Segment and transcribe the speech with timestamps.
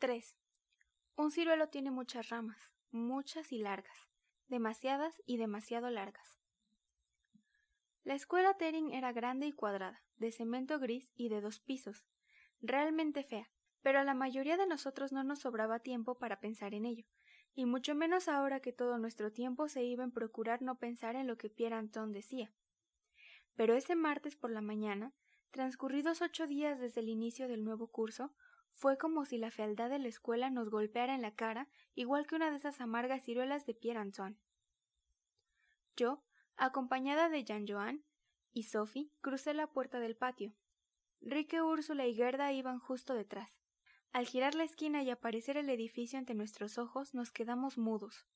[0.00, 0.34] 3.
[1.16, 4.08] Un ciruelo tiene muchas ramas, muchas y largas,
[4.48, 6.40] demasiadas y demasiado largas.
[8.04, 12.06] La escuela Tering era grande y cuadrada, de cemento gris y de dos pisos,
[12.62, 13.50] realmente fea,
[13.82, 17.04] pero a la mayoría de nosotros no nos sobraba tiempo para pensar en ello,
[17.54, 21.26] y mucho menos ahora que todo nuestro tiempo se iba en procurar no pensar en
[21.26, 22.50] lo que Pierre Anton decía.
[23.54, 25.12] Pero ese martes por la mañana,
[25.50, 28.34] transcurridos ocho días desde el inicio del nuevo curso,
[28.80, 32.34] fue como si la fealdad de la escuela nos golpeara en la cara, igual que
[32.34, 34.38] una de esas amargas ciruelas de Pierre Antoine.
[35.98, 36.24] Yo,
[36.56, 38.02] acompañada de Jean Joan
[38.54, 40.54] y Sophie, crucé la puerta del patio.
[41.20, 43.52] Rique, Úrsula y Gerda iban justo detrás.
[44.12, 48.26] Al girar la esquina y aparecer el edificio ante nuestros ojos, nos quedamos mudos.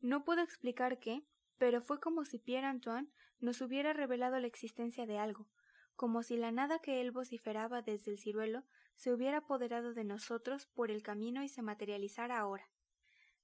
[0.00, 1.22] No puedo explicar qué,
[1.58, 5.46] pero fue como si Pierre Antoine nos hubiera revelado la existencia de algo,
[5.94, 8.64] como si la nada que él vociferaba desde el ciruelo
[8.96, 12.68] se hubiera apoderado de nosotros por el camino y se materializara ahora.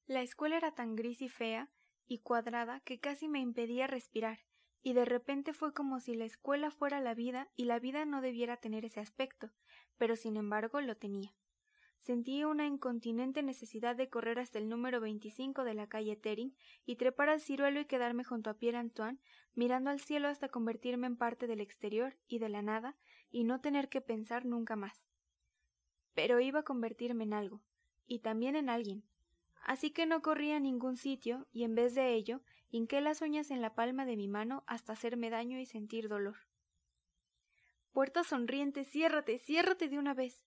[0.07, 1.71] La escuela era tan gris y fea
[2.07, 4.41] y cuadrada que casi me impedía respirar,
[4.83, 8.21] y de repente fue como si la escuela fuera la vida y la vida no
[8.21, 9.51] debiera tener ese aspecto,
[9.97, 11.33] pero sin embargo lo tenía.
[12.03, 16.53] Sentí una incontinente necesidad de correr hasta el número 25 de la calle Tering
[16.85, 19.21] y trepar al ciruelo y quedarme junto a Pierre Antoine,
[19.55, 22.97] mirando al cielo hasta convertirme en parte del exterior y de la nada
[23.31, 25.12] y no tener que pensar nunca más.
[26.15, 27.63] Pero iba a convertirme en algo,
[28.07, 29.05] y también en alguien.
[29.63, 33.51] Así que no corrí a ningún sitio y en vez de ello hinqué las uñas
[33.51, 36.37] en la palma de mi mano hasta hacerme daño y sentir dolor.
[37.93, 40.45] Puerta sonriente, ciérrate, ciérrate de una vez.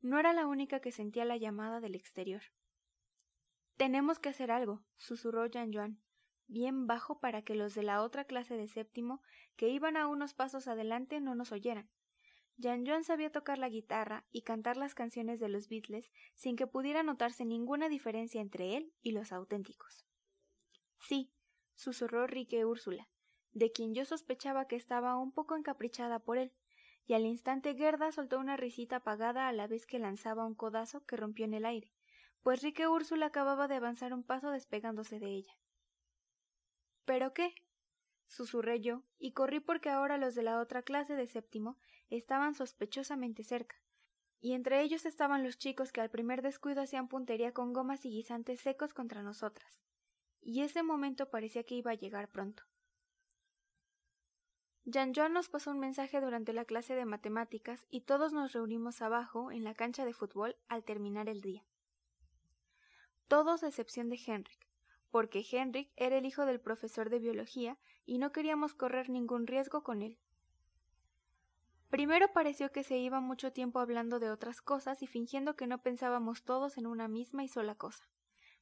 [0.00, 2.42] No era la única que sentía la llamada del exterior.
[3.76, 6.00] Tenemos que hacer algo, susurró Jean Joan,
[6.46, 9.22] bien bajo para que los de la otra clase de séptimo,
[9.56, 11.88] que iban a unos pasos adelante, no nos oyeran.
[12.60, 16.66] Jean Joan sabía tocar la guitarra y cantar las canciones de los Beatles sin que
[16.66, 20.04] pudiera notarse ninguna diferencia entre él y los auténticos.
[20.98, 21.32] Sí,
[21.74, 23.08] susurró Rique Úrsula,
[23.52, 26.52] de quien yo sospechaba que estaba un poco encaprichada por él,
[27.06, 31.04] y al instante Gerda soltó una risita apagada a la vez que lanzaba un codazo
[31.06, 31.90] que rompió en el aire,
[32.42, 35.56] pues Rique Úrsula acababa de avanzar un paso despegándose de ella.
[37.06, 37.54] ¿Pero qué?
[38.26, 41.78] susurré yo, y corrí porque ahora los de la otra clase de séptimo
[42.10, 43.76] estaban sospechosamente cerca,
[44.40, 48.10] y entre ellos estaban los chicos que al primer descuido hacían puntería con gomas y
[48.10, 49.80] guisantes secos contra nosotras.
[50.40, 52.62] Y ese momento parecía que iba a llegar pronto.
[54.84, 59.02] Jean Joan nos pasó un mensaje durante la clase de matemáticas y todos nos reunimos
[59.02, 61.64] abajo en la cancha de fútbol al terminar el día.
[63.28, 64.66] Todos a excepción de Henrik,
[65.10, 69.84] porque Henrik era el hijo del profesor de biología y no queríamos correr ningún riesgo
[69.84, 70.18] con él.
[71.90, 75.82] Primero pareció que se iba mucho tiempo hablando de otras cosas y fingiendo que no
[75.82, 78.08] pensábamos todos en una misma y sola cosa.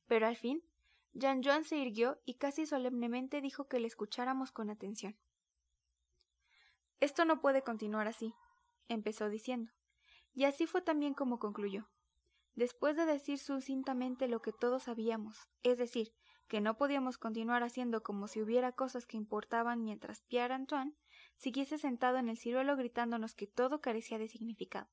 [0.06, 0.64] Pero al fin,
[1.12, 5.14] Jean Joan se irguió y casi solemnemente dijo que le escucháramos con atención.
[7.00, 8.34] Esto no puede continuar así,
[8.88, 9.72] empezó diciendo.
[10.32, 11.86] Y así fue también como concluyó.
[12.54, 16.14] Después de decir sucintamente lo que todos sabíamos, es decir,
[16.48, 20.96] que no podíamos continuar haciendo como si hubiera cosas que importaban mientras Pierre Antoine
[21.38, 24.88] siguiese sentado en el ciruelo gritándonos que todo carecía de significado.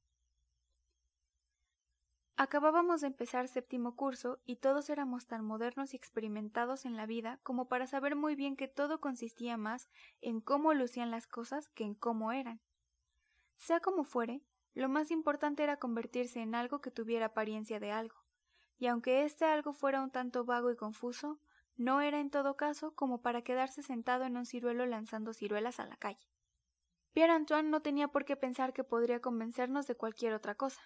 [2.37, 7.39] Acabábamos de empezar séptimo curso y todos éramos tan modernos y experimentados en la vida
[7.43, 9.89] como para saber muy bien que todo consistía más
[10.21, 12.61] en cómo lucían las cosas que en cómo eran.
[13.57, 14.41] Sea como fuere,
[14.73, 18.17] lo más importante era convertirse en algo que tuviera apariencia de algo,
[18.77, 21.39] y aunque este algo fuera un tanto vago y confuso,
[21.77, 25.85] no era en todo caso como para quedarse sentado en un ciruelo lanzando ciruelas a
[25.85, 26.34] la calle.
[27.15, 30.81] Pierre Antoine no tenía por qué pensar que podría convencernos de cualquier otra cosa.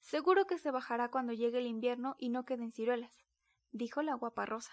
[0.00, 3.24] Seguro que se bajará cuando llegue el invierno y no queden ciruelas,
[3.70, 4.72] dijo la guapa Rosa.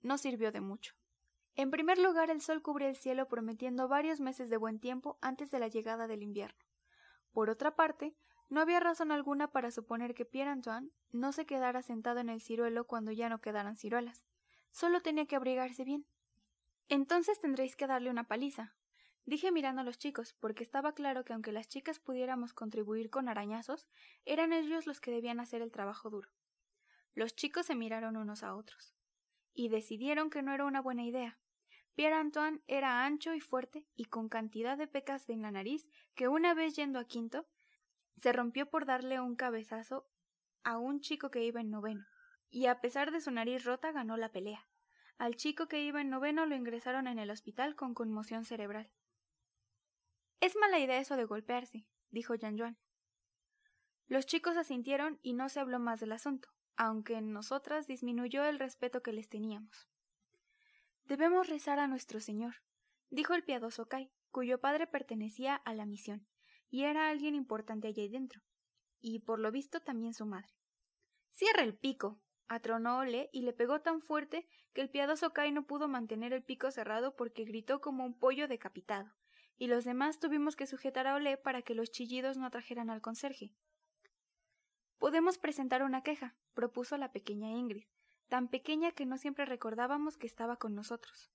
[0.00, 0.94] No sirvió de mucho.
[1.54, 5.50] En primer lugar, el sol cubría el cielo prometiendo varios meses de buen tiempo antes
[5.50, 6.64] de la llegada del invierno.
[7.30, 8.16] Por otra parte,
[8.48, 12.40] no había razón alguna para suponer que Pierre Antoine no se quedara sentado en el
[12.40, 14.24] ciruelo cuando ya no quedaran ciruelas.
[14.70, 16.06] Solo tenía que abrigarse bien.
[16.88, 18.74] Entonces tendréis que darle una paliza,
[19.26, 23.28] Dije mirando a los chicos, porque estaba claro que aunque las chicas pudiéramos contribuir con
[23.28, 23.86] arañazos,
[24.26, 26.28] eran ellos los que debían hacer el trabajo duro.
[27.14, 28.94] Los chicos se miraron unos a otros,
[29.54, 31.38] y decidieron que no era una buena idea.
[31.94, 36.28] Pierre Antoine era ancho y fuerte y con cantidad de pecas en la nariz que
[36.28, 37.46] una vez yendo a quinto,
[38.16, 40.06] se rompió por darle un cabezazo
[40.64, 42.04] a un chico que iba en noveno,
[42.50, 44.66] y a pesar de su nariz rota ganó la pelea.
[45.16, 48.90] Al chico que iba en noveno lo ingresaron en el hospital con conmoción cerebral.
[50.44, 52.76] Es mala idea eso de golpearse, dijo Jean Joan.
[54.08, 58.58] Los chicos asintieron y no se habló más del asunto, aunque en nosotras disminuyó el
[58.58, 59.88] respeto que les teníamos.
[61.06, 62.56] Debemos rezar a nuestro Señor,
[63.08, 66.26] dijo el piadoso Kai, cuyo padre pertenecía a la misión,
[66.68, 68.42] y era alguien importante allí dentro,
[69.00, 70.52] y por lo visto también su madre.
[71.32, 72.20] Cierra el pico.
[72.48, 76.42] atronó Ole y le pegó tan fuerte que el piadoso Kai no pudo mantener el
[76.42, 79.10] pico cerrado porque gritó como un pollo decapitado,
[79.58, 83.00] y los demás tuvimos que sujetar a Ole para que los chillidos no atrajeran al
[83.00, 83.52] conserje.
[84.98, 87.86] Podemos presentar una queja, propuso la pequeña Ingrid,
[88.28, 91.30] tan pequeña que no siempre recordábamos que estaba con nosotros.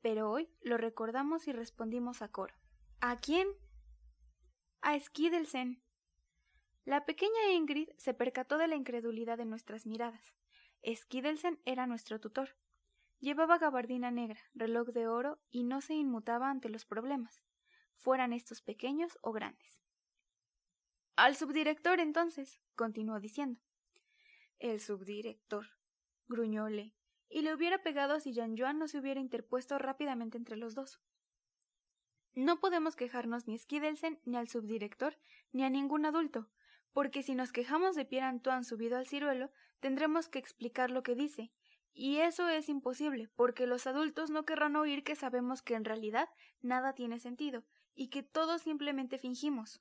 [0.00, 2.54] Pero hoy lo recordamos y respondimos a coro.
[3.00, 3.48] ¿A quién?
[4.80, 5.82] A Skidelsen.
[6.84, 10.34] La pequeña Ingrid se percató de la incredulidad de nuestras miradas.
[10.84, 12.56] Skidelsen era nuestro tutor.
[13.18, 17.42] Llevaba gabardina negra, reloj de oro y no se inmutaba ante los problemas,
[18.00, 19.80] fueran estos pequeños o grandes.
[21.16, 23.60] Al subdirector, entonces, continuó diciendo.
[24.58, 25.66] El subdirector,
[26.28, 26.94] gruñóle,
[27.28, 31.00] y le hubiera pegado si Jean Joan no se hubiera interpuesto rápidamente entre los dos.
[32.34, 35.16] No podemos quejarnos ni a Skidelsen, ni al subdirector,
[35.52, 36.48] ni a ningún adulto,
[36.92, 39.50] porque si nos quejamos de Pierre Antoine subido al ciruelo,
[39.80, 41.52] tendremos que explicar lo que dice,
[41.92, 46.28] y eso es imposible, porque los adultos no querrán oír que sabemos que en realidad
[46.62, 47.64] nada tiene sentido,
[47.94, 49.80] y que todos simplemente fingimos.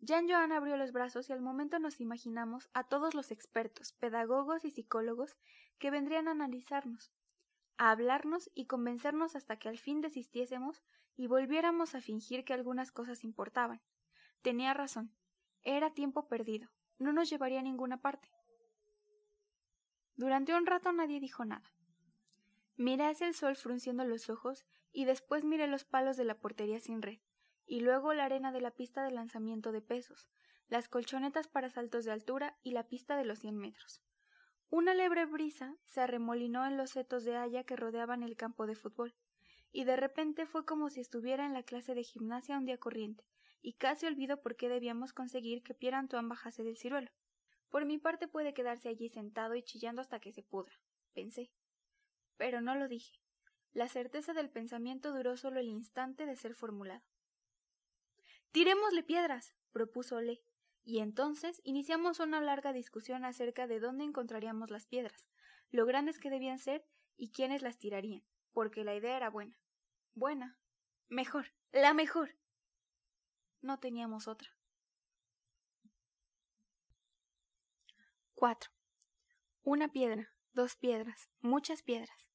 [0.00, 4.64] Jean Joan abrió los brazos y al momento nos imaginamos a todos los expertos, pedagogos
[4.64, 5.36] y psicólogos
[5.78, 7.12] que vendrían a analizarnos,
[7.76, 10.82] a hablarnos y convencernos hasta que al fin desistiésemos
[11.16, 13.80] y volviéramos a fingir que algunas cosas importaban.
[14.42, 15.14] Tenía razón.
[15.62, 16.68] Era tiempo perdido.
[16.98, 18.28] No nos llevaría a ninguna parte.
[20.16, 21.72] Durante un rato nadie dijo nada.
[22.76, 26.78] Miré hacia el sol frunciendo los ojos y después miré los palos de la portería
[26.78, 27.18] sin red
[27.66, 30.28] y luego la arena de la pista de lanzamiento de pesos,
[30.68, 34.02] las colchonetas para saltos de altura y la pista de los cien metros.
[34.70, 38.74] Una lebre brisa se arremolinó en los setos de haya que rodeaban el campo de
[38.74, 39.14] fútbol,
[39.70, 43.24] y de repente fue como si estuviera en la clase de gimnasia un día corriente,
[43.60, 47.10] y casi olvido por qué debíamos conseguir que Pierre Antoine bajase del ciruelo.
[47.70, 50.74] Por mi parte puede quedarse allí sentado y chillando hasta que se pudra,
[51.14, 51.50] pensé.
[52.36, 53.21] Pero no lo dije.
[53.72, 57.02] La certeza del pensamiento duró solo el instante de ser formulado.
[58.50, 60.44] Tirémosle piedras, propuso Le,
[60.84, 65.26] y entonces iniciamos una larga discusión acerca de dónde encontraríamos las piedras,
[65.70, 66.84] lo grandes que debían ser
[67.16, 68.22] y quiénes las tirarían,
[68.52, 69.58] porque la idea era buena.
[70.14, 70.58] Buena.
[71.08, 71.46] Mejor.
[71.72, 72.36] La mejor.
[73.62, 74.50] No teníamos otra.
[78.34, 78.70] 4.
[79.62, 82.31] Una piedra, dos piedras, muchas piedras.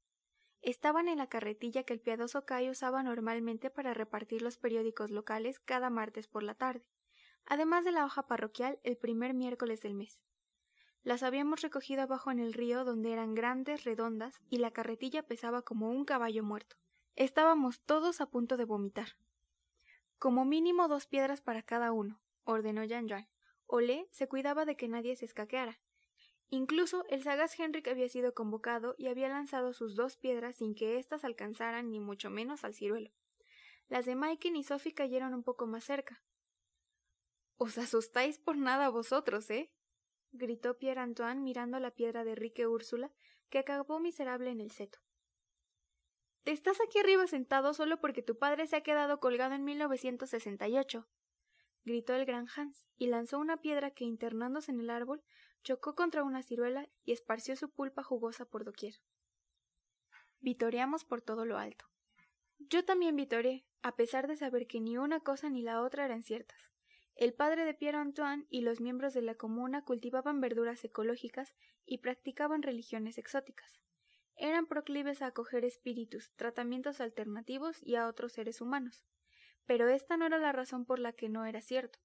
[0.62, 5.60] Estaban en la carretilla que el piadoso Kai usaba normalmente para repartir los periódicos locales
[5.60, 6.86] cada martes por la tarde,
[7.46, 10.20] además de la hoja parroquial el primer miércoles del mes.
[11.04, 15.62] Las habíamos recogido abajo en el río donde eran grandes, redondas, y la carretilla pesaba
[15.62, 16.76] como un caballo muerto.
[17.16, 19.16] Estábamos todos a punto de vomitar.
[20.20, 23.08] Como mínimo dos piedras para cada uno, ordenó Jean.
[23.68, 25.80] Olé se cuidaba de que nadie se escaqueara,
[26.50, 30.98] Incluso el sagaz Henrik había sido convocado y había lanzado sus dos piedras sin que
[30.98, 33.12] éstas alcanzaran ni mucho menos al ciruelo.
[33.90, 36.24] Las de Maiken y Sophie cayeron un poco más cerca.
[37.58, 39.72] Os asustáis por nada vosotros, ¿eh?
[40.32, 43.12] gritó Pierre Antoine mirando la piedra de Rique Úrsula,
[43.50, 45.00] que acabó miserable en el seto.
[46.44, 51.08] Te estás aquí arriba sentado solo porque tu padre se ha quedado colgado en 1968,
[51.84, 55.24] gritó el gran Hans, y lanzó una piedra que, internándose en el árbol,
[55.68, 58.94] chocó contra una ciruela y esparció su pulpa jugosa por doquier.
[60.40, 61.84] Vitoreamos por todo lo alto.
[62.58, 66.24] Yo también vitoreé, a pesar de saber que ni una cosa ni la otra eran
[66.24, 66.72] ciertas.
[67.16, 71.54] El padre de Pierre Antoine y los miembros de la comuna cultivaban verduras ecológicas
[71.86, 73.82] y practicaban religiones exóticas.
[74.38, 79.04] Eran proclives a acoger espíritus, tratamientos alternativos y a otros seres humanos.
[79.66, 82.00] Pero esta no era la razón por la que no era cierto.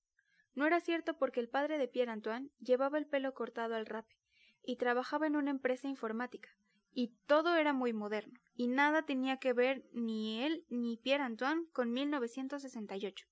[0.55, 4.17] No era cierto porque el padre de Pierre Antoine llevaba el pelo cortado al rape
[4.63, 6.51] y trabajaba en una empresa informática,
[6.93, 11.67] y todo era muy moderno, y nada tenía que ver ni él ni Pierre Antoine
[11.73, 13.27] con 1968.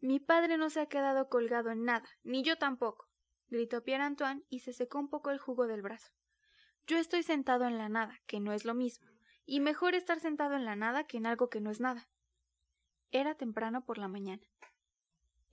[0.00, 3.08] Mi padre no se ha quedado colgado en nada, ni yo tampoco,
[3.48, 6.10] gritó Pierre Antoine y se secó un poco el jugo del brazo.
[6.86, 9.06] Yo estoy sentado en la nada, que no es lo mismo,
[9.44, 12.08] y mejor estar sentado en la nada que en algo que no es nada.
[13.10, 14.42] Era temprano por la mañana.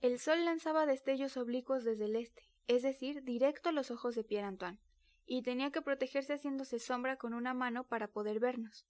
[0.00, 4.22] El sol lanzaba destellos oblicuos desde el este, es decir, directo a los ojos de
[4.22, 4.78] Pierre Antoine,
[5.26, 8.86] y tenía que protegerse haciéndose sombra con una mano para poder vernos.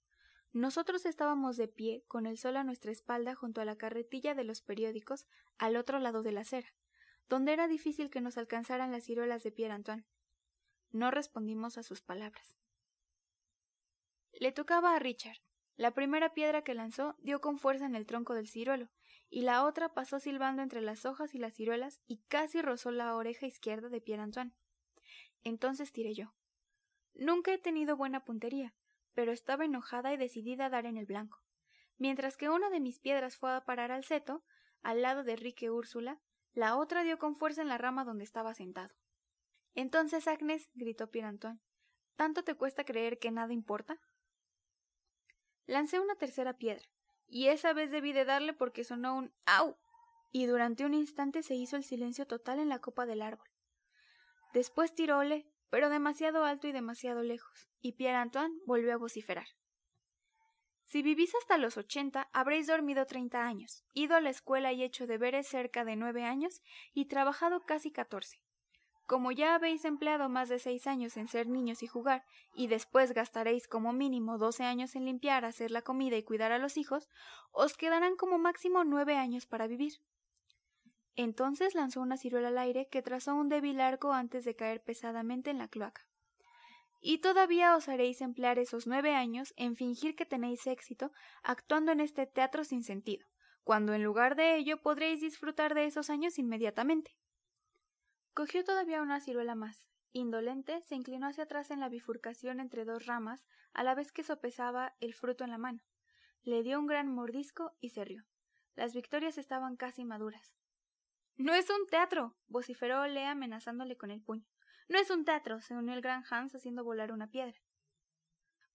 [0.53, 4.43] Nosotros estábamos de pie, con el sol a nuestra espalda junto a la carretilla de
[4.43, 5.25] los periódicos,
[5.57, 6.73] al otro lado de la acera,
[7.27, 10.05] donde era difícil que nos alcanzaran las ciruelas de Pierre Antoine.
[10.91, 12.55] No respondimos a sus palabras.
[14.33, 15.37] Le tocaba a Richard.
[15.75, 18.89] La primera piedra que lanzó dio con fuerza en el tronco del ciruelo,
[19.29, 23.15] y la otra pasó silbando entre las hojas y las ciruelas y casi rozó la
[23.15, 24.53] oreja izquierda de Pierre Antoine.
[25.43, 26.33] Entonces tiré yo.
[27.13, 28.73] Nunca he tenido buena puntería,
[29.13, 31.43] pero estaba enojada y decidida a dar en el blanco.
[31.97, 34.43] Mientras que una de mis piedras fue a parar al seto,
[34.81, 36.19] al lado de Rique Úrsula,
[36.53, 38.95] la otra dio con fuerza en la rama donde estaba sentado.
[39.75, 41.59] Entonces, Agnes, gritó Pierre Antoine,
[42.15, 43.99] ¿tanto te cuesta creer que nada importa?
[45.67, 46.87] Lancé una tercera piedra,
[47.29, 49.77] y esa vez debí de darle porque sonó un ¡au!
[50.31, 53.47] y durante un instante se hizo el silencio total en la copa del árbol.
[54.53, 59.47] Después tiróle, pero demasiado alto y demasiado lejos, y Pierre Antoine volvió a vociferar.
[60.85, 65.05] Si vivís hasta los ochenta, habréis dormido treinta años, ido a la escuela y hecho
[65.05, 68.41] deberes cerca de nueve años, y trabajado casi catorce.
[69.09, 72.23] Como ya habéis empleado más de seis años en ser niños y jugar,
[72.53, 76.59] y después gastaréis como mínimo doce años en limpiar, hacer la comida y cuidar a
[76.59, 77.09] los hijos,
[77.51, 79.93] os quedarán como máximo nueve años para vivir.
[81.15, 85.49] Entonces lanzó una ciruela al aire que trazó un débil arco antes de caer pesadamente
[85.49, 86.05] en la cloaca.
[87.01, 91.11] Y todavía os haréis emplear esos nueve años en fingir que tenéis éxito
[91.41, 93.25] actuando en este teatro sin sentido,
[93.63, 97.15] cuando en lugar de ello podréis disfrutar de esos años inmediatamente.
[98.33, 99.85] Cogió todavía una ciruela más.
[100.11, 104.23] Indolente, se inclinó hacia atrás en la bifurcación entre dos ramas, a la vez que
[104.23, 105.83] sopesaba el fruto en la mano.
[106.43, 108.23] Le dio un gran mordisco y se rió.
[108.75, 110.55] Las victorias estaban casi maduras.
[111.35, 112.35] No es un teatro.
[112.47, 114.45] vociferó Lea amenazándole con el puño.
[114.87, 117.59] No es un teatro, se unió el gran Hans haciendo volar una piedra.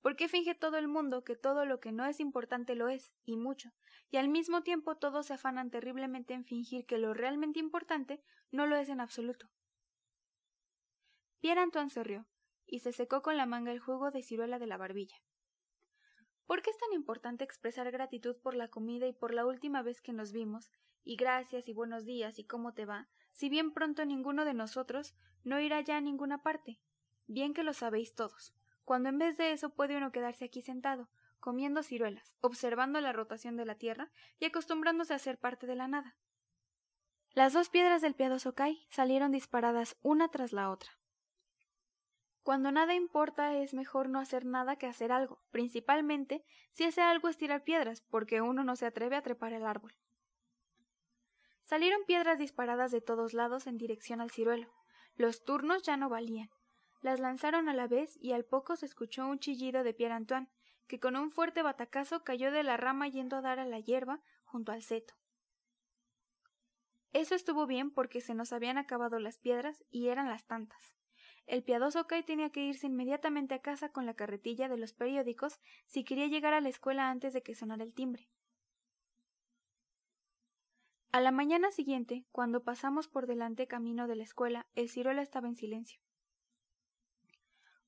[0.04, 3.14] ¿Por qué finge todo el mundo que todo lo que no es importante lo es,
[3.24, 3.72] y mucho,
[4.10, 8.66] y al mismo tiempo todos se afanan terriblemente en fingir que lo realmente importante no
[8.66, 9.48] lo es en absoluto?
[11.40, 12.26] Pierre Antoine se rió,
[12.66, 15.16] y se secó con la manga el jugo de ciruela de la barbilla.
[16.44, 20.02] ¿Por qué es tan importante expresar gratitud por la comida y por la última vez
[20.02, 20.70] que nos vimos,
[21.02, 25.14] y gracias y buenos días y cómo te va, si bien pronto ninguno de nosotros
[25.44, 26.78] no irá ya a ninguna parte.
[27.26, 28.54] Bien que lo sabéis todos,
[28.84, 31.08] cuando en vez de eso puede uno quedarse aquí sentado,
[31.40, 35.88] comiendo ciruelas, observando la rotación de la tierra y acostumbrándose a ser parte de la
[35.88, 36.16] nada.
[37.32, 40.92] Las dos piedras del piadoso Kai salieron disparadas una tras la otra.
[42.44, 47.28] Cuando nada importa es mejor no hacer nada que hacer algo, principalmente si ese algo
[47.28, 49.96] es tirar piedras, porque uno no se atreve a trepar el árbol.
[51.64, 54.68] Salieron piedras disparadas de todos lados en dirección al ciruelo.
[55.16, 56.50] Los turnos ya no valían.
[57.04, 60.48] Las lanzaron a la vez y al poco se escuchó un chillido de Pierre Antoine,
[60.86, 64.22] que con un fuerte batacazo cayó de la rama yendo a dar a la hierba
[64.44, 65.12] junto al seto.
[67.12, 70.96] Eso estuvo bien porque se nos habían acabado las piedras y eran las tantas.
[71.44, 75.60] El piadoso Kai tenía que irse inmediatamente a casa con la carretilla de los periódicos
[75.84, 78.30] si quería llegar a la escuela antes de que sonara el timbre.
[81.12, 85.48] A la mañana siguiente, cuando pasamos por delante camino de la escuela, el ciruelo estaba
[85.48, 86.00] en silencio.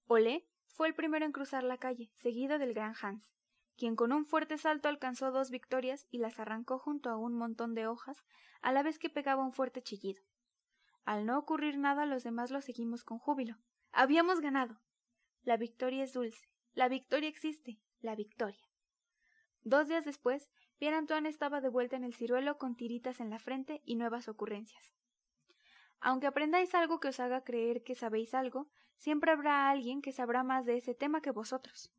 [0.08, 3.34] Olé fue el primero en cruzar la calle, seguido del gran Hans,
[3.76, 7.74] quien con un fuerte salto alcanzó dos victorias y las arrancó junto a un montón
[7.74, 8.24] de hojas,
[8.62, 10.22] a la vez que pegaba un fuerte chillido.
[11.04, 13.56] Al no ocurrir nada, los demás lo seguimos con júbilo.
[13.92, 14.80] Habíamos ganado.
[15.42, 16.48] La victoria es dulce.
[16.74, 17.80] La victoria existe.
[18.00, 18.62] La victoria.
[19.62, 23.38] Dos días después, Pierre Antoine estaba de vuelta en el ciruelo con tiritas en la
[23.38, 24.92] frente y nuevas ocurrencias.
[26.00, 30.42] Aunque aprendáis algo que os haga creer que sabéis algo, siempre habrá alguien que sabrá
[30.42, 31.92] más de ese tema que vosotros.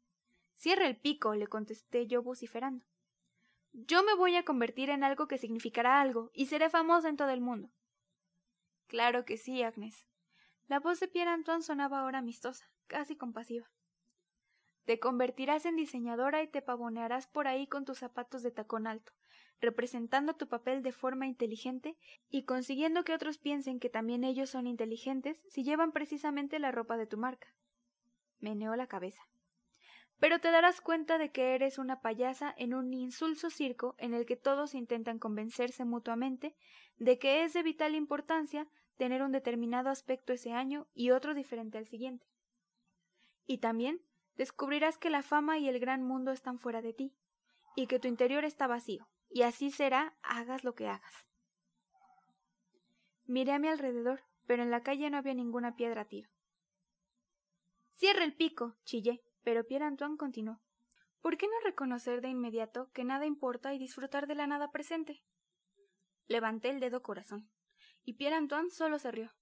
[0.53, 2.85] Cierre el pico, le contesté yo vociferando.
[3.73, 7.29] Yo me voy a convertir en algo que significará algo, y seré famosa en todo
[7.29, 7.69] el mundo.
[8.87, 10.07] Claro que sí, Agnes.
[10.67, 13.69] La voz de Pierre Antoine sonaba ahora amistosa, casi compasiva.
[14.87, 19.11] Te convertirás en diseñadora y te pavonearás por ahí con tus zapatos de tacón alto,
[19.59, 21.97] representando tu papel de forma inteligente
[22.29, 26.95] y consiguiendo que otros piensen que también ellos son inteligentes si llevan precisamente la ropa
[26.95, 27.53] de tu marca.
[28.39, 29.27] Meneó la cabeza.
[30.19, 34.25] Pero te darás cuenta de que eres una payasa en un insulso circo en el
[34.25, 36.55] que todos intentan convencerse mutuamente
[36.97, 41.77] de que es de vital importancia tener un determinado aspecto ese año y otro diferente
[41.77, 42.25] al siguiente.
[43.45, 43.99] Y también
[44.37, 47.15] descubrirás que la fama y el gran mundo están fuera de ti,
[47.75, 51.27] y que tu interior está vacío, y así será hagas lo que hagas.
[53.25, 56.29] Miré a mi alrededor, pero en la calle no había ninguna piedra a tiro.
[57.97, 60.61] Cierra el pico, chillé, pero Pierre Antoine continuó.
[61.21, 65.23] ¿Por qué no reconocer de inmediato que nada importa y disfrutar de la nada presente?
[66.27, 67.49] Levanté el dedo corazón,
[68.05, 69.33] y Pierre Antoine solo se rió.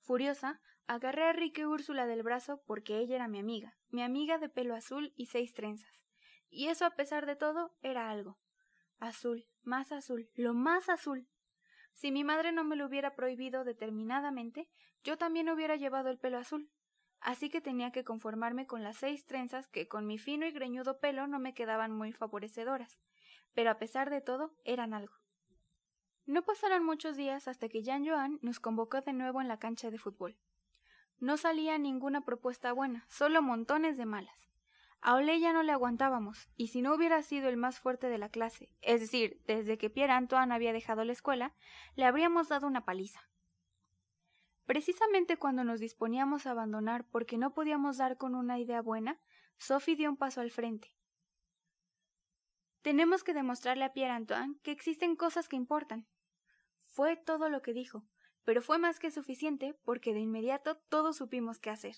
[0.00, 4.48] Furiosa, agarré a Rique Úrsula del brazo porque ella era mi amiga, mi amiga de
[4.48, 6.02] pelo azul y seis trenzas.
[6.50, 8.38] Y eso a pesar de todo era algo.
[8.98, 11.28] Azul, más azul, lo más azul.
[11.92, 14.68] Si mi madre no me lo hubiera prohibido determinadamente,
[15.02, 16.70] yo también hubiera llevado el pelo azul.
[17.20, 21.00] Así que tenía que conformarme con las seis trenzas que con mi fino y greñudo
[21.00, 22.98] pelo no me quedaban muy favorecedoras,
[23.54, 25.14] pero a pesar de todo eran algo.
[26.26, 29.90] No pasaron muchos días hasta que Jean Joan nos convocó de nuevo en la cancha
[29.90, 30.36] de fútbol.
[31.20, 34.50] No salía ninguna propuesta buena, solo montones de malas.
[35.00, 38.16] A Ole ya no le aguantábamos, y si no hubiera sido el más fuerte de
[38.16, 41.52] la clase, es decir, desde que Pierre Antoine había dejado la escuela,
[41.94, 43.28] le habríamos dado una paliza.
[44.66, 49.20] Precisamente cuando nos disponíamos a abandonar porque no podíamos dar con una idea buena,
[49.58, 50.96] Sophie dio un paso al frente.
[52.80, 56.06] Tenemos que demostrarle a Pierre Antoine que existen cosas que importan.
[56.82, 58.04] Fue todo lo que dijo,
[58.44, 61.96] pero fue más que suficiente porque de inmediato todos supimos qué hacer.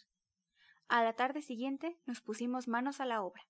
[0.88, 3.42] A la tarde siguiente nos pusimos manos a la obra.